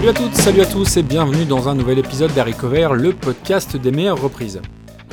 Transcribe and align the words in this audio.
Salut 0.00 0.08
à 0.08 0.14
toutes, 0.14 0.34
salut 0.34 0.60
à 0.62 0.66
tous 0.66 0.96
et 0.96 1.02
bienvenue 1.02 1.44
dans 1.44 1.68
un 1.68 1.74
nouvel 1.74 1.98
épisode 1.98 2.32
d'Harry 2.32 2.54
Cover, 2.54 2.88
le 2.94 3.12
podcast 3.12 3.76
des 3.76 3.90
meilleures 3.90 4.22
reprises. 4.22 4.62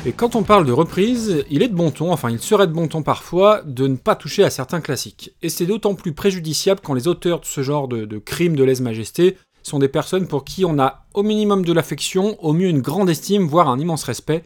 Et 0.06 0.14
quand 0.14 0.38
on 0.38 0.44
parle 0.44 0.66
de 0.66 0.72
reprise, 0.72 1.44
il 1.50 1.62
est 1.62 1.68
de 1.68 1.76
bon 1.76 1.92
ton, 1.92 2.14
enfin 2.14 2.30
il 2.30 2.40
serait 2.40 2.68
de 2.68 2.72
bon 2.72 2.88
ton 2.88 3.04
parfois, 3.04 3.62
de 3.66 3.86
ne 3.86 3.98
pas 3.98 4.16
toucher 4.16 4.46
à 4.46 4.50
certains 4.50 4.80
classiques. 4.80 5.34
Et 5.42 5.50
c'est 5.50 5.66
d'autant 5.66 5.94
plus 5.94 6.14
préjudiciable 6.14 6.80
quand 6.82 6.94
les 6.94 7.10
auteurs 7.10 7.42
de 7.42 7.46
ce 7.46 7.62
genre 7.64 7.90
de, 7.90 8.06
de 8.06 8.18
crimes 8.18 8.56
de 8.56 8.64
lèse-majesté 8.64 9.36
sont 9.62 9.80
des 9.80 9.90
personnes 9.90 10.26
pour 10.26 10.46
qui 10.46 10.64
on 10.64 10.80
a 10.80 11.06
au 11.14 11.22
minimum 11.22 11.66
de 11.66 11.74
l'affection, 11.74 12.42
au 12.42 12.54
mieux 12.54 12.70
une 12.70 12.80
grande 12.80 13.10
estime, 13.10 13.46
voire 13.46 13.68
un 13.68 13.80
immense 13.80 14.06
respect. 14.06 14.46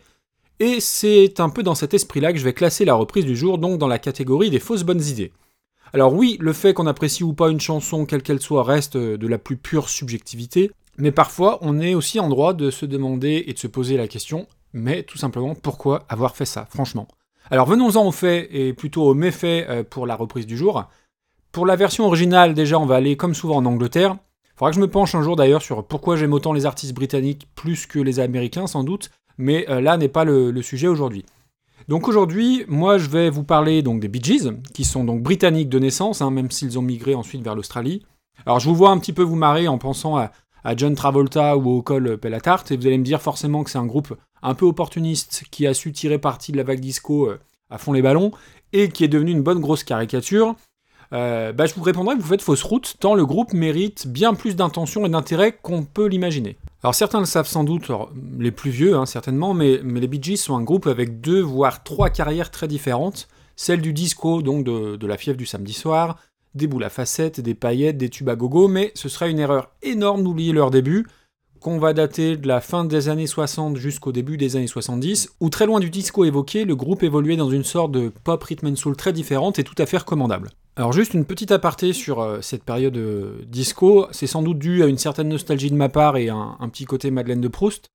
Et 0.59 0.79
c'est 0.79 1.39
un 1.39 1.49
peu 1.49 1.61
dans 1.61 1.75
cet 1.75 1.93
esprit-là 1.93 2.33
que 2.33 2.39
je 2.39 2.45
vais 2.45 2.53
classer 2.53 2.83
la 2.83 2.95
reprise 2.95 3.25
du 3.25 3.35
jour, 3.35 3.59
donc 3.59 3.77
dans 3.77 3.87
la 3.87 3.99
catégorie 3.99 4.49
des 4.49 4.59
fausses 4.59 4.83
bonnes 4.83 5.03
idées. 5.03 5.33
Alors 5.93 6.13
oui, 6.13 6.37
le 6.39 6.53
fait 6.53 6.73
qu'on 6.73 6.87
apprécie 6.87 7.23
ou 7.23 7.33
pas 7.33 7.49
une 7.49 7.59
chanson, 7.59 8.05
quelle 8.05 8.23
qu'elle 8.23 8.39
soit, 8.39 8.63
reste 8.63 8.95
de 8.95 9.27
la 9.27 9.37
plus 9.37 9.57
pure 9.57 9.89
subjectivité, 9.89 10.71
mais 10.97 11.11
parfois 11.11 11.57
on 11.61 11.81
est 11.81 11.95
aussi 11.95 12.19
en 12.19 12.29
droit 12.29 12.53
de 12.53 12.71
se 12.71 12.85
demander 12.85 13.43
et 13.45 13.53
de 13.53 13.59
se 13.59 13.67
poser 13.67 13.97
la 13.97 14.07
question, 14.07 14.47
mais 14.71 15.03
tout 15.03 15.17
simplement 15.17 15.53
pourquoi 15.53 16.05
avoir 16.07 16.35
fait 16.35 16.45
ça, 16.45 16.65
franchement? 16.69 17.07
Alors 17.49 17.67
venons-en 17.67 18.07
aux 18.07 18.13
faits 18.13 18.47
et 18.51 18.71
plutôt 18.71 19.03
aux 19.03 19.13
méfaits 19.13 19.67
euh, 19.69 19.83
pour 19.83 20.07
la 20.07 20.15
reprise 20.15 20.47
du 20.47 20.55
jour. 20.55 20.85
Pour 21.51 21.65
la 21.65 21.75
version 21.75 22.05
originale, 22.05 22.53
déjà 22.53 22.79
on 22.79 22.85
va 22.85 22.95
aller 22.95 23.17
comme 23.17 23.35
souvent 23.35 23.57
en 23.57 23.65
Angleterre. 23.65 24.15
Faudra 24.55 24.71
que 24.71 24.75
je 24.75 24.81
me 24.81 24.87
penche 24.87 25.13
un 25.15 25.23
jour 25.23 25.35
d'ailleurs 25.35 25.61
sur 25.61 25.85
pourquoi 25.85 26.15
j'aime 26.15 26.31
autant 26.31 26.53
les 26.53 26.65
artistes 26.65 26.93
britanniques 26.93 27.49
plus 27.55 27.85
que 27.85 27.99
les 27.99 28.21
américains 28.21 28.67
sans 28.67 28.85
doute, 28.85 29.11
mais 29.37 29.69
euh, 29.69 29.81
là 29.81 29.97
n'est 29.97 30.07
pas 30.07 30.23
le 30.23 30.61
sujet 30.61 30.87
aujourd'hui. 30.87 31.25
Donc 31.91 32.07
aujourd'hui, 32.07 32.63
moi 32.69 32.97
je 32.97 33.09
vais 33.09 33.29
vous 33.29 33.43
parler 33.43 33.81
donc 33.81 33.99
des 33.99 34.07
Bee 34.07 34.23
Gees, 34.23 34.49
qui 34.73 34.85
sont 34.85 35.03
donc 35.03 35.21
britanniques 35.21 35.67
de 35.67 35.77
naissance, 35.77 36.21
hein, 36.21 36.31
même 36.31 36.49
s'ils 36.49 36.79
ont 36.79 36.81
migré 36.81 37.15
ensuite 37.15 37.43
vers 37.43 37.53
l'Australie. 37.53 38.01
Alors 38.45 38.61
je 38.61 38.69
vous 38.69 38.75
vois 38.75 38.91
un 38.91 38.97
petit 38.97 39.11
peu 39.11 39.23
vous 39.23 39.35
marrer 39.35 39.67
en 39.67 39.77
pensant 39.77 40.15
à, 40.15 40.31
John 40.77 40.95
Travolta 40.95 41.57
ou 41.57 41.69
au 41.69 41.81
Cole 41.81 42.17
Pellatart, 42.17 42.63
et 42.71 42.77
vous 42.77 42.87
allez 42.87 42.97
me 42.97 43.03
dire 43.03 43.21
forcément 43.21 43.65
que 43.65 43.69
c'est 43.69 43.77
un 43.77 43.85
groupe 43.85 44.15
un 44.41 44.53
peu 44.53 44.65
opportuniste 44.65 45.43
qui 45.51 45.67
a 45.67 45.73
su 45.73 45.91
tirer 45.91 46.17
parti 46.17 46.53
de 46.53 46.57
la 46.57 46.63
vague 46.63 46.79
disco 46.79 47.25
euh, 47.25 47.41
à 47.69 47.77
fond 47.77 47.91
les 47.91 48.01
ballons, 48.01 48.31
et 48.71 48.87
qui 48.87 49.03
est 49.03 49.09
devenu 49.09 49.31
une 49.31 49.43
bonne 49.43 49.59
grosse 49.59 49.83
caricature. 49.83 50.55
Euh, 51.11 51.51
bah, 51.51 51.65
je 51.65 51.75
vous 51.75 51.83
répondrai 51.83 52.15
que 52.15 52.21
vous 52.21 52.29
faites 52.29 52.41
fausse 52.41 52.63
route, 52.63 52.95
tant 53.01 53.15
le 53.15 53.25
groupe 53.25 53.51
mérite 53.51 54.07
bien 54.07 54.33
plus 54.33 54.55
d'intention 54.55 55.05
et 55.05 55.09
d'intérêt 55.09 55.59
qu'on 55.61 55.83
peut 55.83 56.05
l'imaginer. 56.05 56.55
Alors 56.83 56.95
certains 56.95 57.19
le 57.19 57.25
savent 57.25 57.47
sans 57.47 57.63
doute, 57.63 57.91
les 58.39 58.51
plus 58.51 58.71
vieux 58.71 58.95
hein, 58.95 59.05
certainement, 59.05 59.53
mais, 59.53 59.77
les 59.83 60.07
Bee 60.07 60.21
Gees 60.21 60.37
sont 60.37 60.55
un 60.55 60.63
groupe 60.63 60.87
avec 60.87 61.21
deux 61.21 61.39
voire 61.39 61.83
trois 61.83 62.09
carrières 62.09 62.49
très 62.49 62.67
différentes, 62.67 63.27
celle 63.55 63.81
du 63.81 63.93
disco, 63.93 64.41
donc 64.41 64.65
de, 64.65 65.05
la 65.05 65.17
fièvre 65.17 65.37
du 65.37 65.45
samedi 65.45 65.73
soir, 65.73 66.17
des 66.55 66.65
boules 66.65 66.83
à 66.83 66.89
facettes, 66.89 67.39
des 67.39 67.53
paillettes, 67.53 67.97
des 67.97 68.09
tubes 68.09 68.29
à 68.29 68.35
gogo, 68.35 68.67
mais 68.67 68.91
ce 68.95 69.09
serait 69.09 69.29
une 69.29 69.37
erreur 69.37 69.69
énorme 69.83 70.23
d'oublier 70.23 70.53
leur 70.53 70.71
début, 70.71 71.05
qu'on 71.59 71.77
va 71.77 71.93
dater 71.93 72.35
de 72.37 72.47
la 72.47 72.59
fin 72.59 72.83
des 72.83 73.09
années 73.09 73.27
60 73.27 73.77
jusqu'au 73.77 74.11
début 74.11 74.35
des 74.35 74.55
années 74.55 74.65
70, 74.65 75.29
où 75.39 75.49
très 75.51 75.67
loin 75.67 75.79
du 75.79 75.91
disco 75.91 76.25
évoqué, 76.25 76.65
le 76.65 76.75
groupe 76.75 77.03
évoluait 77.03 77.37
dans 77.37 77.51
une 77.51 77.63
sorte 77.63 77.91
de 77.91 78.11
pop 78.23 78.43
rhythm 78.43 78.69
and 78.69 78.75
soul 78.75 78.95
très 78.95 79.13
différente 79.13 79.59
et 79.59 79.63
tout 79.63 79.75
à 79.77 79.85
fait 79.85 79.97
recommandable. 79.97 80.49
Alors 80.77 80.93
juste 80.93 81.13
une 81.13 81.25
petite 81.25 81.51
aparté 81.51 81.91
sur 81.91 82.21
euh, 82.21 82.39
cette 82.41 82.63
période 82.63 82.95
euh, 82.95 83.41
disco, 83.45 84.07
c'est 84.11 84.27
sans 84.27 84.41
doute 84.41 84.57
dû 84.57 84.83
à 84.83 84.87
une 84.87 84.97
certaine 84.97 85.27
nostalgie 85.27 85.69
de 85.69 85.75
ma 85.75 85.89
part 85.89 86.15
et 86.15 86.29
un, 86.29 86.55
petit 86.71 86.85
côté 86.85 87.11
Madeleine 87.11 87.41
de 87.41 87.49
Proust, 87.49 87.89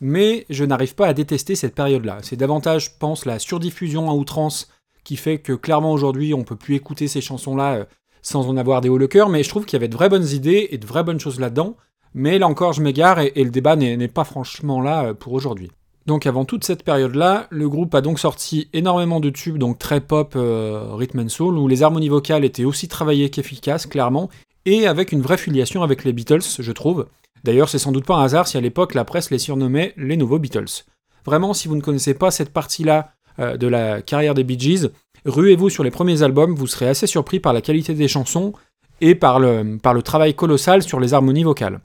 mais 0.00 0.46
je 0.48 0.64
n'arrive 0.64 0.94
pas 0.94 1.06
à 1.06 1.12
détester 1.12 1.56
cette 1.56 1.74
période-là. 1.74 2.18
C'est 2.22 2.36
davantage, 2.36 2.86
je 2.86 2.90
pense, 2.98 3.26
la 3.26 3.38
surdiffusion 3.38 4.10
à 4.10 4.14
outrance 4.14 4.68
qui 5.04 5.16
fait 5.16 5.38
que 5.38 5.52
clairement 5.52 5.92
aujourd'hui 5.92 6.32
on 6.32 6.42
peut 6.42 6.56
plus 6.56 6.74
écouter 6.74 7.06
ces 7.06 7.20
chansons-là 7.20 7.74
euh, 7.74 7.84
sans 8.22 8.48
en 8.48 8.56
avoir 8.56 8.80
des 8.80 8.88
hauts 8.88 8.98
le 8.98 9.08
cœur, 9.08 9.28
mais 9.28 9.42
je 9.42 9.50
trouve 9.50 9.66
qu'il 9.66 9.74
y 9.74 9.80
avait 9.80 9.88
de 9.88 9.94
vraies 9.94 10.08
bonnes 10.08 10.28
idées 10.28 10.68
et 10.70 10.78
de 10.78 10.86
vraies 10.86 11.04
bonnes 11.04 11.20
choses 11.20 11.38
là-dedans, 11.38 11.76
mais 12.14 12.38
là 12.38 12.48
encore 12.48 12.72
je 12.72 12.80
m'égare 12.80 13.20
et, 13.20 13.32
le 13.36 13.50
débat 13.50 13.76
n'est 13.76 14.08
pas 14.08 14.24
franchement 14.24 14.80
là 14.80 15.12
pour 15.12 15.34
aujourd'hui. 15.34 15.70
Donc 16.06 16.26
avant 16.26 16.44
toute 16.44 16.64
cette 16.64 16.82
période-là, 16.82 17.46
le 17.50 17.68
groupe 17.68 17.94
a 17.94 18.00
donc 18.00 18.18
sorti 18.18 18.68
énormément 18.72 19.20
de 19.20 19.30
tubes, 19.30 19.58
donc 19.58 19.78
très 19.78 20.00
pop, 20.00 20.34
euh, 20.34 20.94
rhythm 20.94 21.20
and 21.20 21.28
soul, 21.28 21.58
où 21.58 21.68
les 21.68 21.82
harmonies 21.82 22.08
vocales 22.08 22.44
étaient 22.44 22.64
aussi 22.64 22.88
travaillées 22.88 23.30
qu'efficaces, 23.30 23.86
clairement, 23.86 24.28
et 24.64 24.86
avec 24.86 25.12
une 25.12 25.22
vraie 25.22 25.38
filiation 25.38 25.82
avec 25.82 26.04
les 26.04 26.12
Beatles, 26.12 26.42
je 26.58 26.72
trouve. 26.72 27.06
D'ailleurs, 27.44 27.68
c'est 27.68 27.78
sans 27.78 27.92
doute 27.92 28.04
pas 28.04 28.16
un 28.16 28.24
hasard 28.24 28.48
si 28.48 28.56
à 28.56 28.60
l'époque 28.60 28.94
la 28.94 29.04
presse 29.04 29.30
les 29.30 29.38
surnommait 29.38 29.94
les 29.96 30.16
nouveaux 30.16 30.38
Beatles. 30.38 30.84
Vraiment, 31.24 31.54
si 31.54 31.68
vous 31.68 31.76
ne 31.76 31.80
connaissez 31.80 32.14
pas 32.14 32.30
cette 32.30 32.52
partie-là 32.52 33.12
euh, 33.38 33.56
de 33.56 33.66
la 33.68 34.02
carrière 34.02 34.34
des 34.34 34.44
Bee 34.44 34.58
Gees, 34.58 34.90
ruez-vous 35.24 35.70
sur 35.70 35.84
les 35.84 35.90
premiers 35.92 36.22
albums, 36.22 36.54
vous 36.54 36.66
serez 36.66 36.88
assez 36.88 37.06
surpris 37.06 37.38
par 37.38 37.52
la 37.52 37.60
qualité 37.60 37.94
des 37.94 38.08
chansons 38.08 38.52
et 39.00 39.14
par 39.14 39.38
le, 39.38 39.78
par 39.80 39.94
le 39.94 40.02
travail 40.02 40.34
colossal 40.34 40.82
sur 40.82 40.98
les 40.98 41.14
harmonies 41.14 41.44
vocales. 41.44 41.80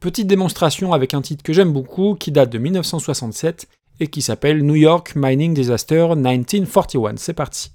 Petite 0.00 0.28
démonstration 0.28 0.92
avec 0.92 1.12
un 1.12 1.22
titre 1.22 1.42
que 1.42 1.52
j'aime 1.52 1.72
beaucoup 1.72 2.14
qui 2.14 2.30
date 2.30 2.50
de 2.50 2.58
1967 2.58 3.66
et 3.98 4.06
qui 4.06 4.22
s'appelle 4.22 4.64
New 4.64 4.76
York 4.76 5.14
Mining 5.16 5.54
Disaster 5.54 6.10
1941. 6.14 7.16
C'est 7.16 7.32
parti. 7.32 7.72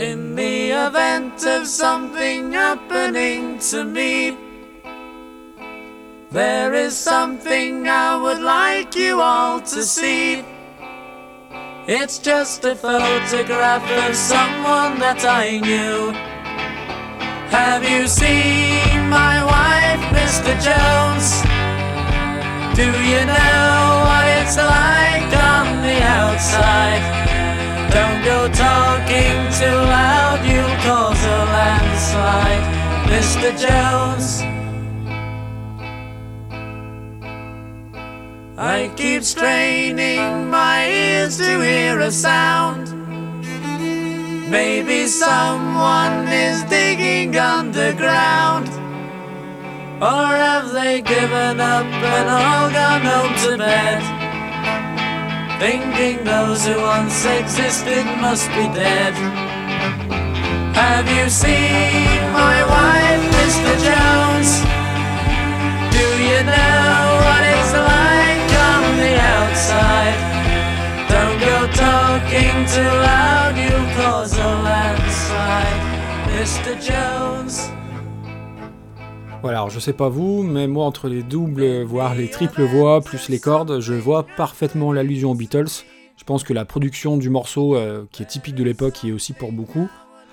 In 0.00 0.34
the 0.34 0.72
event 0.72 1.44
of 1.46 1.66
something 1.66 2.54
happening 2.54 3.58
to 3.70 3.84
me, 3.84 4.34
there 6.32 6.74
is 6.74 6.92
something 6.92 7.86
I 7.86 8.16
would 8.16 8.40
like 8.40 8.96
you 8.96 9.20
all 9.20 9.60
to 9.60 9.82
see. 9.82 10.42
It's 11.86 12.18
just 12.18 12.64
a 12.64 12.74
photograph 12.74 13.84
of 14.08 14.14
someone 14.14 14.98
that 14.98 15.24
I 15.24 15.60
knew. 15.60 16.31
Have 17.52 17.84
you 17.86 18.08
seen 18.08 19.10
my 19.10 19.44
wife, 19.44 20.00
Mr. 20.16 20.56
Jones? 20.56 21.42
Do 22.74 22.86
you 23.10 23.26
know 23.26 24.00
what 24.08 24.24
it's 24.40 24.56
like 24.56 25.28
on 25.36 25.82
the 25.82 26.00
outside? 26.02 27.02
Don't 27.92 28.24
go 28.24 28.48
talking 28.48 29.36
too 29.60 29.78
loud, 29.84 30.40
you'll 30.48 30.78
cause 30.80 31.22
a 31.26 31.40
landslide, 31.52 32.64
Mr. 33.12 33.52
Jones. 33.60 34.40
I 38.56 38.90
keep 38.96 39.22
straining 39.24 40.48
my 40.48 40.88
ears 40.88 41.36
to 41.36 41.60
hear 41.60 42.00
a 42.00 42.10
sound. 42.10 43.01
Maybe 44.52 45.06
someone 45.06 46.28
is 46.28 46.62
digging 46.64 47.34
underground. 47.34 48.68
Or 49.98 50.28
have 50.28 50.72
they 50.74 51.00
given 51.00 51.58
up 51.58 51.86
and 51.86 52.28
all 52.28 52.68
gone 52.70 53.00
home 53.00 53.34
to 53.44 53.56
bed? 53.56 54.02
Thinking 55.58 56.22
those 56.26 56.66
who 56.66 56.76
once 56.82 57.24
existed 57.24 58.04
must 58.20 58.46
be 58.50 58.68
dead. 58.76 59.14
Have 60.76 61.08
you 61.08 61.30
seen 61.30 62.20
my 62.36 62.58
wife, 62.76 63.24
Mr. 63.40 63.72
Jones? 63.88 64.50
Do 65.96 66.06
you 66.28 66.40
know 66.44 67.00
what 67.24 67.42
it's 67.54 67.72
like 67.72 68.52
on 68.68 68.84
the 69.00 69.14
outside? 69.18 70.31
Talking 71.70 72.66
too 72.66 72.82
loud, 72.82 73.56
you'll 73.56 73.94
cause 73.94 74.34
Voilà, 79.42 79.58
alors 79.58 79.70
je 79.70 79.78
sais 79.78 79.92
pas 79.92 80.08
vous, 80.08 80.42
mais 80.42 80.66
moi 80.66 80.84
entre 80.84 81.06
les 81.06 81.22
doubles, 81.22 81.82
voire 81.82 82.16
les 82.16 82.28
triples 82.28 82.62
voix, 82.62 83.00
plus 83.00 83.28
les 83.28 83.38
cordes, 83.38 83.78
je 83.78 83.94
vois 83.94 84.26
parfaitement 84.36 84.92
l'allusion 84.92 85.30
aux 85.30 85.34
Beatles. 85.36 85.84
Je 86.16 86.24
pense 86.24 86.42
que 86.42 86.52
la 86.52 86.64
production 86.64 87.16
du 87.16 87.30
morceau, 87.30 87.76
euh, 87.76 88.06
qui 88.10 88.24
est 88.24 88.26
typique 88.26 88.56
de 88.56 88.64
l'époque, 88.64 89.04
y 89.04 89.10
est 89.10 89.12
aussi 89.12 89.32
pour 89.32 89.52
beaucoup. 89.52 89.88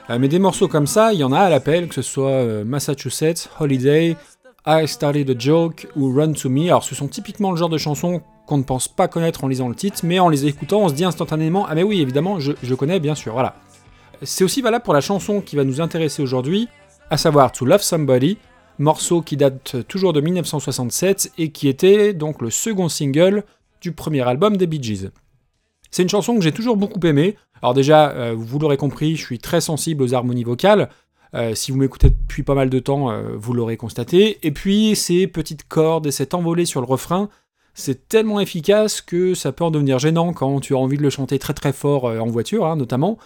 Euh, 0.10 0.18
mais 0.20 0.30
des 0.30 0.40
morceaux 0.40 0.68
comme 0.68 0.88
ça, 0.88 1.14
il 1.14 1.20
y 1.20 1.24
en 1.24 1.32
a 1.32 1.40
à 1.40 1.50
l'appel, 1.50 1.90
que 1.90 1.96
ce 1.96 2.02
soit 2.02 2.32
euh, 2.32 2.66
Massachusetts, 2.66 3.50
Holiday, 3.60 4.18
I 4.66 4.88
Started 4.88 5.30
a 5.30 5.36
Joke 5.38 5.88
ou 5.96 6.12
Run 6.12 6.34
to 6.34 6.50
Me. 6.50 6.66
Alors 6.66 6.84
ce 6.84 6.96
sont 6.96 7.08
typiquement 7.08 7.52
le 7.52 7.58
genre 7.58 7.70
de 7.70 7.78
chansons 7.78 8.22
qu'on 8.50 8.58
ne 8.58 8.64
pense 8.64 8.88
pas 8.88 9.08
connaître 9.08 9.44
en 9.44 9.48
lisant 9.48 9.70
le 9.70 9.76
titre, 9.76 10.00
mais 10.04 10.20
en 10.20 10.28
les 10.28 10.48
écoutant, 10.48 10.82
on 10.82 10.90
se 10.90 10.96
dit 10.96 11.06
instantanément 11.06 11.68
Ah 11.70 11.76
mais 11.76 11.84
oui, 11.84 12.02
évidemment, 12.02 12.40
je, 12.40 12.54
je 12.64 12.76
connais 12.76 13.00
bien 13.00 13.14
sûr, 13.14 13.34
voilà. 13.34 13.56
C'est 14.24 14.44
aussi 14.44 14.62
valable 14.62 14.84
pour 14.84 14.96
la 14.96 15.02
chanson 15.02 15.40
qui 15.40 15.56
va 15.56 15.64
nous 15.64 15.80
intéresser 15.80 16.24
aujourd'hui, 16.24 16.68
à 17.12 17.18
savoir 17.18 17.52
To 17.52 17.66
Love 17.66 17.84
Somebody, 17.84 18.38
morceau 18.80 19.22
qui 19.22 19.38
date 19.38 19.88
toujours 19.88 20.14
de 20.14 20.22
1967 20.22 21.34
et 21.38 21.52
qui 21.52 21.68
était 21.68 22.14
donc 22.14 22.42
le 22.42 22.50
second 22.50 22.90
single 22.90 23.44
du 23.82 23.92
premier 23.92 24.28
album 24.28 24.58
des 24.58 24.66
Bee 24.66 24.82
Gees. 24.82 25.12
C'est 25.92 26.04
une 26.04 26.10
chanson 26.10 26.36
que 26.36 26.42
j'ai 26.42 26.52
toujours 26.52 26.76
beaucoup 26.76 27.00
aimée. 27.06 27.36
Alors 27.62 27.76
déjà, 27.76 28.10
euh, 28.10 28.34
vous 28.36 28.58
l'aurez 28.58 28.78
compris, 28.78 29.16
je 29.16 29.24
suis 29.24 29.40
très 29.40 29.62
sensible 29.62 30.02
aux 30.04 30.14
harmonies 30.16 30.44
vocales. 30.44 30.90
Euh, 31.36 31.54
si 31.54 31.72
vous 31.72 31.78
m'écoutez 31.78 32.10
depuis 32.10 32.42
pas 32.42 32.56
mal 32.56 32.72
de 32.72 32.80
temps, 32.80 33.12
euh, 33.12 33.36
vous 33.36 33.54
l'aurez 33.54 33.78
constaté. 33.78 34.40
Et 34.42 34.52
puis 34.52 34.96
ces 34.96 35.28
petites 35.28 35.68
cordes 35.68 36.08
et 36.08 36.12
cet 36.12 36.34
envolé 36.34 36.66
sur 36.66 36.82
le 36.82 36.88
refrain, 36.88 37.30
c'est 37.80 38.08
tellement 38.08 38.40
efficace 38.40 39.02
que 39.02 39.34
ça 39.34 39.52
peut 39.52 39.64
en 39.64 39.72
devenir 39.72 40.00
gênant 40.00 40.34
quand 40.34 40.60
tu 40.60 40.74
as 40.74 40.78
envie 40.78 40.98
de 40.98 41.04
le 41.04 41.10
chanter 41.10 41.40
très 41.40 41.54
très 41.54 41.74
fort 41.74 42.06
en 42.06 42.28
voiture, 42.28 42.66
hein, 42.66 42.76
notamment. 42.76 43.18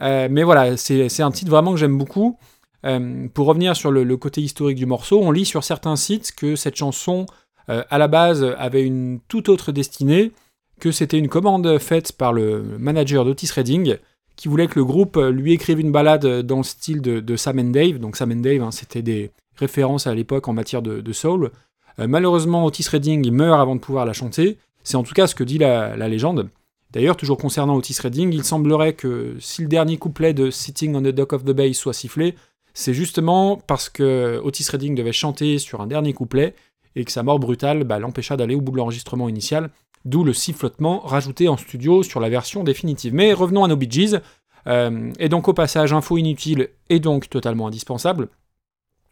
mais 0.00 0.42
voilà, 0.42 0.76
c'est 0.76 1.22
un 1.22 1.30
titre 1.30 1.50
vraiment 1.50 1.72
que 1.72 1.78
j'aime 1.78 1.96
beaucoup. 1.98 2.38
pour 2.82 3.46
revenir 3.46 3.76
sur 3.76 3.90
le, 3.90 4.16
côté 4.16 4.40
historique 4.40 4.78
du 4.78 4.86
morceau, 4.86 5.20
on 5.20 5.30
lit 5.30 5.44
sur 5.44 5.64
certains 5.64 5.96
sites 5.96 6.32
que 6.34 6.56
cette 6.56 6.76
chanson, 6.76 7.26
à 7.68 7.98
la 7.98 8.08
base, 8.08 8.44
avait 8.58 8.82
une 8.82 9.20
toute 9.28 9.48
autre 9.48 9.72
destinée, 9.72 10.32
que 10.80 10.92
c'était 10.92 11.18
une 11.18 11.28
commande 11.28 11.78
faite 11.78 12.12
par 12.12 12.32
le 12.32 12.62
manager 12.78 13.24
d'Otis 13.24 13.50
Redding, 13.54 13.96
qui 14.38 14.46
voulait 14.46 14.68
que 14.68 14.78
le 14.78 14.84
groupe 14.84 15.16
lui 15.16 15.52
écrive 15.52 15.80
une 15.80 15.90
balade 15.90 16.42
dans 16.42 16.58
le 16.58 16.62
style 16.62 17.02
de, 17.02 17.36
Sam 17.36 17.58
and 17.58 17.70
Dave. 17.70 17.98
Donc 17.98 18.16
Sam 18.16 18.30
and 18.30 18.36
Dave, 18.36 18.62
hein, 18.62 18.70
c'était 18.70 19.02
des 19.02 19.32
références 19.56 20.06
à 20.06 20.14
l'époque 20.14 20.46
en 20.48 20.52
matière 20.52 20.80
de, 20.80 21.12
soul. 21.12 21.50
Malheureusement, 21.98 22.64
Otis 22.64 22.88
Redding 22.90 23.30
meurt 23.30 23.60
avant 23.60 23.74
de 23.74 23.80
pouvoir 23.80 24.06
la 24.06 24.12
chanter. 24.12 24.58
C'est 24.84 24.96
en 24.96 25.02
tout 25.02 25.14
cas 25.14 25.26
ce 25.26 25.34
que 25.34 25.44
dit 25.44 25.58
la 25.58 26.08
légende. 26.08 26.48
D'ailleurs, 26.90 27.16
toujours 27.16 27.36
concernant 27.36 27.76
Otis 27.76 27.96
Redding, 28.00 28.32
il 28.32 28.44
semblerait 28.44 28.94
que 28.94 29.36
si 29.40 29.62
le 29.62 29.68
dernier 29.68 29.98
couplet 29.98 30.32
de 30.32 30.50
Sitting 30.50 30.94
on 30.94 31.02
the 31.02 31.08
Dock 31.08 31.34
of 31.34 31.44
the 31.44 31.50
Bay 31.50 31.72
soit 31.74 31.92
sifflé, 31.92 32.34
c'est 32.72 32.94
justement 32.94 33.56
parce 33.66 33.90
que 33.90 34.40
Otis 34.42 34.66
Redding 34.70 34.94
devait 34.94 35.12
chanter 35.12 35.58
sur 35.58 35.82
un 35.82 35.86
dernier 35.86 36.14
couplet 36.14 36.54
et 36.96 37.04
que 37.04 37.12
sa 37.12 37.22
mort 37.22 37.38
brutale 37.38 37.84
bah, 37.84 37.98
l'empêcha 37.98 38.36
d'aller 38.36 38.54
au 38.54 38.62
bout 38.62 38.72
de 38.72 38.78
l'enregistrement 38.78 39.28
initial, 39.28 39.70
d'où 40.06 40.24
le 40.24 40.32
sifflotement 40.32 41.00
rajouté 41.00 41.48
en 41.48 41.58
studio 41.58 42.02
sur 42.02 42.20
la 42.20 42.30
version 42.30 42.64
définitive. 42.64 43.12
Mais 43.12 43.34
revenons 43.34 43.64
à 43.64 43.68
nos 43.68 43.76
Bee 43.76 43.90
Gees, 43.90 44.20
euh, 44.66 45.12
et 45.18 45.28
donc 45.28 45.48
au 45.48 45.52
passage, 45.52 45.92
info 45.92 46.16
inutile 46.16 46.70
et 46.88 47.00
donc 47.00 47.28
totalement 47.28 47.66
indispensable. 47.66 48.28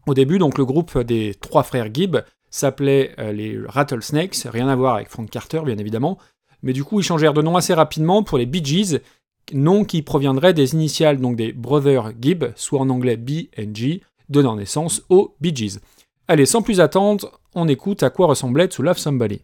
Au 0.06 0.14
début, 0.14 0.38
donc 0.38 0.56
le 0.56 0.64
groupe 0.64 0.98
des 0.98 1.34
trois 1.34 1.62
frères 1.62 1.92
Gibb 1.92 2.18
s'appelait 2.56 3.14
euh, 3.18 3.32
les 3.32 3.58
Rattlesnakes, 3.66 4.46
rien 4.50 4.68
à 4.68 4.76
voir 4.76 4.96
avec 4.96 5.08
Frank 5.08 5.28
Carter 5.30 5.60
bien 5.64 5.78
évidemment, 5.78 6.18
mais 6.62 6.72
du 6.72 6.84
coup 6.84 7.00
ils 7.00 7.04
changèrent 7.04 7.34
de 7.34 7.42
nom 7.42 7.56
assez 7.56 7.74
rapidement 7.74 8.22
pour 8.22 8.38
les 8.38 8.46
Bee 8.46 8.64
Gees, 8.64 9.00
nom 9.52 9.84
qui 9.84 10.02
proviendrait 10.02 10.54
des 10.54 10.74
initiales 10.74 11.20
donc 11.20 11.36
des 11.36 11.52
Brothers 11.52 12.12
Gibb, 12.20 12.46
soit 12.56 12.80
en 12.80 12.90
anglais 12.90 13.16
B 13.16 13.48
G, 13.74 14.02
donnant 14.28 14.56
naissance 14.56 15.02
aux 15.08 15.36
Bee 15.40 15.54
Gees. 15.54 15.78
Allez, 16.28 16.46
sans 16.46 16.62
plus 16.62 16.80
attendre, 16.80 17.40
on 17.54 17.68
écoute 17.68 18.02
à 18.02 18.10
quoi 18.10 18.26
ressemblait 18.26 18.68
To 18.68 18.82
Love 18.82 18.98
Somebody. 18.98 19.42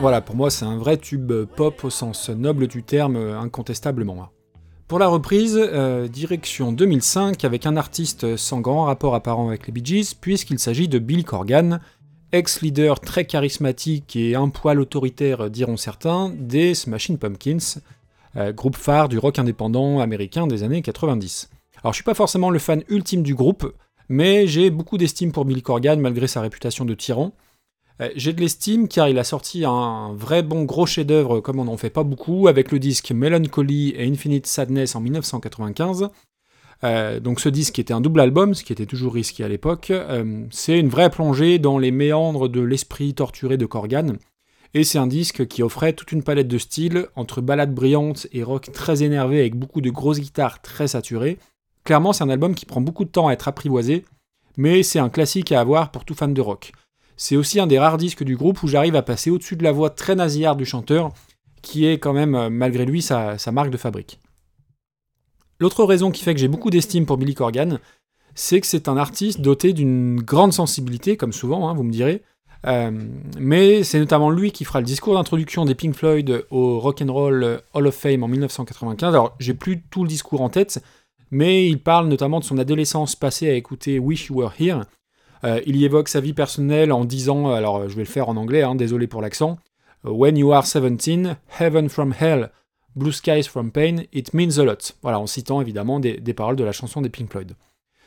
Voilà, 0.00 0.22
pour 0.22 0.34
moi 0.34 0.48
c'est 0.48 0.64
un 0.64 0.78
vrai 0.78 0.96
tube 0.96 1.30
pop 1.56 1.84
au 1.84 1.90
sens 1.90 2.30
noble 2.30 2.68
du 2.68 2.82
terme, 2.82 3.16
incontestablement. 3.16 4.30
Pour 4.88 4.98
la 4.98 5.08
reprise, 5.08 5.58
euh, 5.60 6.08
direction 6.08 6.72
2005 6.72 7.44
avec 7.44 7.66
un 7.66 7.76
artiste 7.76 8.36
sans 8.36 8.60
grand 8.60 8.86
rapport 8.86 9.14
apparent 9.14 9.48
avec 9.48 9.66
les 9.66 9.74
Bee 9.74 9.84
Gees, 9.84 10.14
puisqu'il 10.18 10.58
s'agit 10.58 10.88
de 10.88 10.98
Bill 10.98 11.22
Corgan, 11.24 11.80
ex-leader 12.32 12.98
très 13.00 13.26
charismatique 13.26 14.16
et 14.16 14.34
un 14.34 14.48
poil 14.48 14.80
autoritaire 14.80 15.50
diront 15.50 15.76
certains, 15.76 16.32
des 16.34 16.74
Smashing 16.74 17.18
Pumpkins, 17.18 17.80
euh, 18.36 18.52
groupe 18.52 18.76
phare 18.76 19.10
du 19.10 19.18
rock 19.18 19.38
indépendant 19.38 20.00
américain 20.00 20.46
des 20.46 20.62
années 20.62 20.80
90. 20.80 21.50
Alors 21.84 21.92
je 21.92 21.98
suis 21.98 22.04
pas 22.04 22.14
forcément 22.14 22.48
le 22.48 22.58
fan 22.58 22.82
ultime 22.88 23.22
du 23.22 23.34
groupe, 23.34 23.70
mais 24.08 24.46
j'ai 24.46 24.70
beaucoup 24.70 24.96
d'estime 24.96 25.30
pour 25.30 25.44
Bill 25.44 25.62
Corgan 25.62 26.00
malgré 26.00 26.26
sa 26.26 26.40
réputation 26.40 26.86
de 26.86 26.94
tyran. 26.94 27.32
Euh, 28.00 28.08
j'ai 28.16 28.32
de 28.32 28.40
l'estime 28.40 28.88
car 28.88 29.08
il 29.08 29.18
a 29.18 29.24
sorti 29.24 29.64
un 29.64 30.14
vrai 30.14 30.42
bon 30.42 30.64
gros 30.64 30.86
chef-d'œuvre 30.86 31.40
comme 31.40 31.58
on 31.58 31.64
n'en 31.64 31.76
fait 31.76 31.90
pas 31.90 32.04
beaucoup 32.04 32.48
avec 32.48 32.72
le 32.72 32.78
disque 32.78 33.12
Melancholy 33.12 33.90
et 33.96 34.06
Infinite 34.06 34.46
Sadness 34.46 34.94
en 34.96 35.00
1995. 35.00 36.08
Euh, 36.82 37.20
donc 37.20 37.40
ce 37.40 37.50
disque 37.50 37.78
était 37.78 37.92
un 37.92 38.00
double 38.00 38.20
album, 38.20 38.54
ce 38.54 38.64
qui 38.64 38.72
était 38.72 38.86
toujours 38.86 39.12
risqué 39.12 39.44
à 39.44 39.48
l'époque. 39.48 39.90
Euh, 39.90 40.44
c'est 40.50 40.78
une 40.78 40.88
vraie 40.88 41.10
plongée 41.10 41.58
dans 41.58 41.78
les 41.78 41.90
méandres 41.90 42.48
de 42.48 42.60
l'esprit 42.60 43.12
torturé 43.12 43.58
de 43.58 43.66
Corgan. 43.66 44.16
Et 44.72 44.84
c'est 44.84 44.98
un 44.98 45.08
disque 45.08 45.46
qui 45.48 45.62
offrait 45.62 45.92
toute 45.92 46.12
une 46.12 46.22
palette 46.22 46.48
de 46.48 46.56
styles, 46.56 47.08
entre 47.16 47.40
ballades 47.40 47.74
brillantes 47.74 48.28
et 48.32 48.42
rock 48.42 48.70
très 48.72 49.02
énervé 49.02 49.40
avec 49.40 49.56
beaucoup 49.56 49.80
de 49.80 49.90
grosses 49.90 50.20
guitares 50.20 50.62
très 50.62 50.88
saturées. 50.88 51.38
Clairement, 51.84 52.12
c'est 52.12 52.24
un 52.24 52.30
album 52.30 52.54
qui 52.54 52.66
prend 52.66 52.80
beaucoup 52.80 53.04
de 53.04 53.10
temps 53.10 53.28
à 53.28 53.32
être 53.32 53.48
apprivoisé, 53.48 54.04
mais 54.56 54.82
c'est 54.84 55.00
un 55.00 55.08
classique 55.08 55.50
à 55.50 55.60
avoir 55.60 55.90
pour 55.90 56.04
tout 56.04 56.14
fan 56.14 56.32
de 56.32 56.40
rock. 56.40 56.72
C'est 57.22 57.36
aussi 57.36 57.60
un 57.60 57.66
des 57.66 57.78
rares 57.78 57.98
disques 57.98 58.24
du 58.24 58.34
groupe 58.34 58.62
où 58.62 58.66
j'arrive 58.66 58.96
à 58.96 59.02
passer 59.02 59.30
au-dessus 59.30 59.54
de 59.54 59.62
la 59.62 59.72
voix 59.72 59.90
très 59.90 60.14
nasillarde 60.14 60.56
du 60.56 60.64
chanteur, 60.64 61.12
qui 61.60 61.84
est 61.84 61.98
quand 61.98 62.14
même, 62.14 62.34
euh, 62.34 62.48
malgré 62.48 62.86
lui, 62.86 63.02
sa, 63.02 63.36
marque 63.52 63.68
de 63.68 63.76
fabrique. 63.76 64.20
L'autre 65.58 65.84
raison 65.84 66.10
qui 66.10 66.24
fait 66.24 66.32
que 66.32 66.40
j'ai 66.40 66.48
beaucoup 66.48 66.70
d'estime 66.70 67.04
pour 67.04 67.18
Billy 67.18 67.34
Corgan, 67.34 67.78
c'est 68.34 68.58
que 68.58 68.66
c'est 68.66 68.88
un 68.88 68.96
artiste 68.96 69.42
doté 69.42 69.74
d'une 69.74 70.22
grande 70.22 70.54
sensibilité, 70.54 71.18
comme 71.18 71.34
souvent, 71.34 71.68
hein, 71.68 71.74
vous 71.74 71.82
me 71.82 71.92
direz, 71.92 72.22
euh, 72.66 72.90
mais 73.38 73.84
c'est 73.84 73.98
notamment 73.98 74.30
lui 74.30 74.50
qui 74.50 74.64
fera 74.64 74.80
le 74.80 74.86
discours 74.86 75.12
d'introduction 75.12 75.66
des 75.66 75.74
Pink 75.74 75.94
Floyd 75.94 76.46
au 76.50 76.80
Rock 76.80 77.02
and 77.02 77.12
Roll 77.12 77.60
Hall 77.74 77.86
of 77.86 77.94
Fame 77.94 78.22
en 78.22 78.28
1995. 78.28 79.14
Alors, 79.14 79.36
j'ai 79.38 79.52
plus 79.52 79.82
tout 79.90 80.04
le 80.04 80.08
discours 80.08 80.40
en 80.40 80.48
tête, 80.48 80.82
mais 81.30 81.68
il 81.68 81.82
parle 81.82 82.08
notamment 82.08 82.40
de 82.40 82.44
son 82.44 82.56
adolescence 82.56 83.14
passée 83.14 83.50
à 83.50 83.52
écouter 83.52 83.98
Wish 83.98 84.28
You 84.28 84.36
Were 84.36 84.54
Here, 84.58 84.84
euh, 85.44 85.60
il 85.66 85.76
y 85.76 85.84
évoque 85.84 86.08
sa 86.08 86.20
vie 86.20 86.34
personnelle 86.34 86.92
en 86.92 87.04
disant, 87.04 87.50
alors 87.50 87.88
je 87.88 87.94
vais 87.94 88.02
le 88.02 88.08
faire 88.08 88.28
en 88.28 88.36
anglais, 88.36 88.62
hein, 88.62 88.74
désolé 88.74 89.06
pour 89.06 89.22
l'accent, 89.22 89.58
When 90.02 90.38
you 90.38 90.52
are 90.52 90.64
17, 90.64 91.36
heaven 91.58 91.90
from 91.90 92.14
hell, 92.18 92.50
blue 92.96 93.12
skies 93.12 93.44
from 93.44 93.70
pain, 93.70 94.04
it 94.12 94.32
means 94.32 94.58
a 94.58 94.64
lot. 94.64 94.94
Voilà, 95.02 95.20
en 95.20 95.26
citant 95.26 95.60
évidemment 95.60 96.00
des, 96.00 96.34
paroles 96.34 96.56
de 96.56 96.64
la 96.64 96.72
chanson 96.72 97.02
des 97.02 97.10
Pink 97.10 97.30
Floyd. 97.30 97.52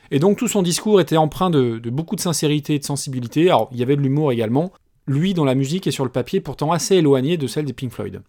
Et 0.10 0.20
donc 0.20 0.38
tout 0.38 0.48
son 0.48 0.64
discours 0.64 1.00
était 1.02 1.18
empreint 1.18 1.52
de, 1.52 1.80
beaucoup 1.92 2.16
de 2.16 2.22
sincérité 2.22 2.76
et 2.76 2.80
de 2.80 2.84
sensibilité, 2.84 3.50
alors 3.50 3.70
il 3.72 3.78
y 3.78 3.84
avait 3.84 3.96
de 3.96 4.02
l'humour 4.02 4.32
également, 4.32 4.72
lui 5.06 5.34
dont 5.36 5.46
la 5.46 5.56
musique 5.56 5.86
est 5.86 5.92
sur 5.92 6.04
le 6.04 6.12
papier 6.12 6.42
pourtant 6.42 6.72
assez 6.72 6.96
éloignée 6.96 7.38
de 7.38 7.48
celle 7.48 7.66
des 7.66 7.74
Pink 7.74 7.92
Floyd. 7.92 8.22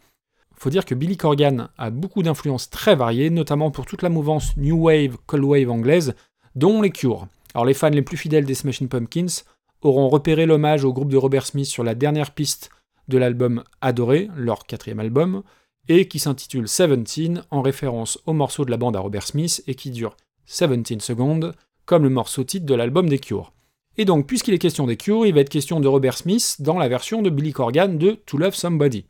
Faut 0.56 0.70
dire 0.70 0.84
que 0.84 0.94
Billy 0.94 1.16
Corgan 1.16 1.68
a 1.78 1.90
beaucoup 1.90 2.23
d'influences 2.23 2.70
très 2.70 2.94
variées, 2.94 3.30
notamment 3.30 3.70
pour 3.70 3.87
toute 3.87 4.02
la 4.02 4.08
mouvance 4.08 4.56
New 4.56 4.76
Wave, 4.76 5.16
Cold 5.26 5.44
Wave 5.44 5.70
anglaise, 5.70 6.14
dont 6.54 6.82
les 6.82 6.90
Cure. 6.90 7.26
Alors 7.54 7.64
les 7.64 7.75
fans 7.75 7.90
les 7.90 8.02
plus 8.02 8.16
fidèles 8.16 8.44
des 8.44 8.54
Smashing 8.54 8.88
Pumpkins 8.88 9.42
auront 9.82 10.08
repéré 10.08 10.46
l'hommage 10.46 10.84
au 10.84 10.92
groupe 10.92 11.11
de 11.11 11.16
Robert 11.16 11.46
Smith 11.46 11.66
sur 11.66 11.84
la 11.84 11.94
dernière 11.94 12.32
piste 12.32 12.70
de 13.08 13.18
l'album 13.18 13.62
Adoré, 13.80 14.28
leur 14.34 14.66
quatrième 14.66 15.00
album, 15.00 15.42
et 15.88 16.08
qui 16.08 16.18
s'intitule 16.18 16.68
Seventeen 16.68 17.44
en 17.50 17.62
référence 17.62 18.18
au 18.26 18.32
morceau 18.32 18.64
de 18.64 18.70
la 18.70 18.76
bande 18.76 18.96
à 18.96 19.00
Robert 19.00 19.26
Smith 19.26 19.62
et 19.66 19.75
qui 19.75 19.90
dure 19.90 20.16
17 20.46 21.02
secondes, 21.02 21.54
comme 21.84 22.02
le 22.02 22.11
morceau 22.11 22.44
titre 22.44 22.66
de 22.66 22.75
l'album 22.75 23.08
des 23.08 23.18
Cure. 23.18 23.52
Et 23.96 24.04
donc, 24.04 24.26
puisqu'il 24.26 24.54
est 24.54 24.58
question 24.58 24.87
des 24.87 24.96
Cure, 24.96 25.26
il 25.26 25.34
va 25.34 25.40
être 25.40 25.49
question 25.49 25.80
de 25.80 25.88
Robert 25.88 26.16
Smith 26.16 26.56
dans 26.58 26.78
la 26.78 26.88
version 26.88 27.23
de 27.23 27.30
Billy 27.30 27.52
Corgan 27.52 27.96
de 27.99 28.12
To 28.26 28.38
Love 28.38 28.54
Somebody. 28.54 29.04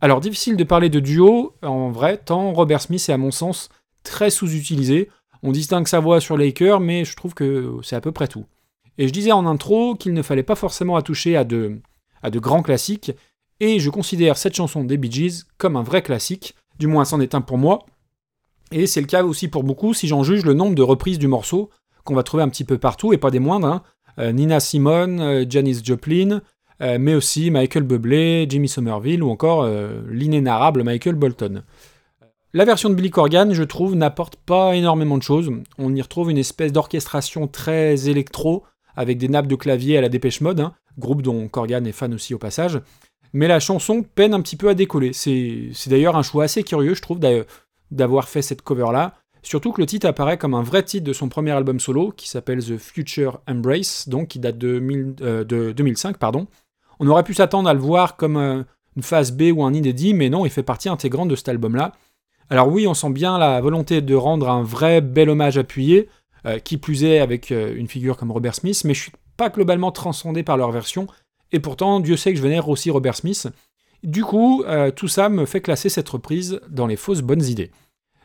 Alors, 0.00 0.20
difficile 0.20 0.56
de 0.56 0.64
parler 0.64 0.88
de 0.88 1.00
duo, 1.00 1.54
en 1.62 1.90
vrai, 1.90 2.16
tant 2.16 2.52
Robert 2.52 2.80
Smith 2.80 3.04
est 3.08 3.12
à 3.12 3.18
mon 3.18 3.30
sens 3.30 3.68
très 4.02 4.30
sous-utilisé, 4.30 5.10
on 5.42 5.52
distingue 5.52 5.88
sa 5.88 6.00
voix 6.00 6.20
sur 6.20 6.36
Laker, 6.36 6.80
mais 6.80 7.04
je 7.04 7.16
trouve 7.16 7.34
que 7.34 7.76
c'est 7.82 7.96
à 7.96 8.00
peu 8.00 8.12
près 8.12 8.28
tout. 8.28 8.46
Et 8.98 9.08
je 9.08 9.12
disais 9.12 9.32
en 9.32 9.46
intro 9.46 9.94
qu'il 9.94 10.12
ne 10.12 10.22
fallait 10.22 10.42
pas 10.42 10.54
forcément 10.54 10.96
attoucher 10.96 11.36
à 11.36 11.44
de, 11.44 11.80
grands 12.34 12.62
classiques, 12.62 13.12
et 13.60 13.78
je 13.78 13.90
considère 13.90 14.36
cette 14.36 14.54
chanson 14.54 14.84
des 14.84 14.96
Bee 14.96 15.10
Gees 15.10 15.44
comme 15.58 15.76
un 15.76 15.82
vrai 15.82 16.02
classique, 16.02 16.54
du 16.78 16.86
moins 16.86 17.04
c'en 17.04 17.20
est 17.20 17.34
un 17.34 17.40
pour 17.40 17.58
moi, 17.58 17.80
et 18.72 18.86
c'est 18.86 19.00
le 19.00 19.06
cas 19.06 19.24
aussi 19.24 19.48
pour 19.48 19.64
beaucoup 19.64 19.94
si 19.94 20.06
j'en 20.06 20.22
juge 20.22 20.44
le 20.44 20.54
nombre 20.54 20.74
de 20.74 20.82
reprises 20.82 21.18
du 21.18 21.28
morceau 21.28 21.70
qu'on 22.04 22.14
va 22.14 22.22
trouver 22.22 22.42
un 22.42 22.48
petit 22.48 22.64
peu 22.64 22.78
partout, 22.78 23.12
et 23.12 23.18
pas 23.18 23.30
des 23.30 23.40
moindres. 23.40 23.66
Hein. 23.66 23.82
Euh, 24.18 24.32
Nina 24.32 24.60
Simone, 24.60 25.20
euh, 25.20 25.44
Janis 25.48 25.80
Joplin, 25.84 26.40
euh, 26.82 26.96
mais 26.98 27.14
aussi 27.14 27.50
Michael 27.50 27.82
Bublé, 27.82 28.46
Jimmy 28.48 28.68
Somerville 28.68 29.22
ou 29.22 29.30
encore 29.30 29.62
euh, 29.62 30.00
l'inénarrable 30.08 30.82
Michael 30.82 31.14
Bolton. 31.14 31.62
La 32.52 32.64
version 32.64 32.90
de 32.90 32.94
Billy 32.94 33.10
Corgan, 33.10 33.52
je 33.52 33.62
trouve, 33.62 33.94
n'apporte 33.94 34.34
pas 34.34 34.74
énormément 34.74 35.16
de 35.16 35.22
choses. 35.22 35.52
On 35.78 35.94
y 35.94 36.02
retrouve 36.02 36.32
une 36.32 36.38
espèce 36.38 36.72
d'orchestration 36.72 37.46
très 37.46 38.08
électro, 38.08 38.64
avec 38.96 39.18
des 39.18 39.28
nappes 39.28 39.46
de 39.46 39.54
clavier 39.54 39.98
à 39.98 40.00
la 40.00 40.08
Dépêche 40.08 40.40
Mode, 40.40 40.58
hein, 40.58 40.74
groupe 40.98 41.22
dont 41.22 41.46
Corgan 41.46 41.86
est 41.86 41.92
fan 41.92 42.12
aussi 42.12 42.34
au 42.34 42.38
passage. 42.38 42.80
Mais 43.32 43.46
la 43.46 43.60
chanson 43.60 44.02
peine 44.02 44.34
un 44.34 44.40
petit 44.40 44.56
peu 44.56 44.68
à 44.68 44.74
décoller. 44.74 45.12
C'est 45.12 45.70
d'ailleurs 45.86 46.16
un 46.16 46.24
choix 46.24 46.42
assez 46.42 46.64
curieux, 46.64 46.94
je 46.94 47.02
trouve, 47.02 47.20
d'avoir 47.92 48.28
fait 48.28 48.42
cette 48.42 48.62
cover-là. 48.62 49.14
Surtout 49.42 49.70
que 49.70 49.80
le 49.80 49.86
titre 49.86 50.08
apparaît 50.08 50.36
comme 50.36 50.54
un 50.54 50.62
vrai 50.64 50.82
titre 50.82 51.06
de 51.06 51.12
son 51.12 51.28
premier 51.28 51.52
album 51.52 51.78
solo, 51.78 52.10
qui 52.10 52.28
s'appelle 52.28 52.64
The 52.64 52.78
Future 52.78 53.40
Embrace, 53.46 54.08
donc 54.08 54.26
qui 54.26 54.40
date 54.40 54.58
de, 54.58 54.82
euh, 55.22 55.44
de 55.44 55.70
2005. 55.70 56.18
Pardon. 56.18 56.48
On 56.98 57.06
aurait 57.06 57.22
pu 57.22 57.32
s'attendre 57.32 57.68
à 57.68 57.74
le 57.74 57.80
voir 57.80 58.16
comme 58.16 58.36
euh, 58.36 58.64
une 58.96 59.02
phase 59.04 59.30
B 59.30 59.52
ou 59.54 59.62
un 59.62 59.72
inédit, 59.72 60.14
mais 60.14 60.28
non, 60.28 60.44
il 60.44 60.50
fait 60.50 60.64
partie 60.64 60.88
intégrante 60.88 61.28
de 61.28 61.36
cet 61.36 61.48
album-là. 61.48 61.92
Alors 62.50 62.68
oui, 62.68 62.86
on 62.88 62.94
sent 62.94 63.10
bien 63.10 63.38
la 63.38 63.60
volonté 63.60 64.00
de 64.00 64.14
rendre 64.14 64.50
un 64.50 64.62
vrai 64.62 65.00
bel 65.00 65.30
hommage 65.30 65.56
appuyé, 65.56 66.08
euh, 66.46 66.58
qui 66.58 66.78
plus 66.78 67.04
est 67.04 67.20
avec 67.20 67.52
euh, 67.52 67.74
une 67.76 67.86
figure 67.86 68.16
comme 68.16 68.32
Robert 68.32 68.56
Smith, 68.56 68.82
mais 68.84 68.92
je 68.92 69.02
suis 69.02 69.12
pas 69.36 69.50
globalement 69.50 69.92
transcendé 69.92 70.42
par 70.42 70.56
leur 70.56 70.72
version, 70.72 71.06
et 71.52 71.60
pourtant 71.60 72.00
Dieu 72.00 72.16
sait 72.16 72.32
que 72.32 72.38
je 72.38 72.42
vénère 72.42 72.68
aussi 72.68 72.90
Robert 72.90 73.14
Smith. 73.14 73.48
Du 74.02 74.24
coup, 74.24 74.64
euh, 74.64 74.90
tout 74.90 75.08
ça 75.08 75.28
me 75.28 75.46
fait 75.46 75.60
classer 75.60 75.88
cette 75.88 76.08
reprise 76.08 76.60
dans 76.68 76.86
les 76.86 76.96
fausses 76.96 77.20
bonnes 77.20 77.44
idées. 77.44 77.70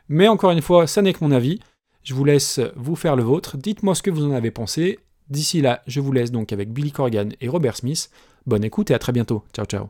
Mais 0.10 0.27
encore 0.27 0.51
une 0.51 0.62
fois, 0.62 0.88
ça 0.88 1.01
n'est 1.01 1.13
que 1.13 1.24
mon 1.24 1.32
avis. 1.32 1.60
Je 2.03 2.13
vous 2.13 2.24
laisse 2.24 2.60
vous 2.75 2.96
faire 2.96 3.15
le 3.15 3.24
vôtre. 3.24 3.58
Dites-moi 3.58 3.96
ce 3.96 4.03
que 4.03 4.12
vous 4.12 4.25
en 4.25 4.32
avez 4.32 4.51
pensé. 4.51 5.00
D'ici 5.29 5.62
là, 5.62 5.82
je 5.88 6.00
vous 6.00 6.12
laisse 6.12 6.32
donc 6.32 6.53
avec 6.53 6.72
Billy 6.72 6.91
Corgan 6.91 7.29
et 7.41 7.50
Robert 7.50 7.75
Smith. 7.75 8.10
Bonne 8.46 8.63
écoute 8.63 8.91
et 8.91 8.94
à 8.94 9.00
très 9.00 9.12
bientôt. 9.12 9.44
Ciao 9.53 9.65
ciao. 9.65 9.89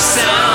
sound. 0.00 0.49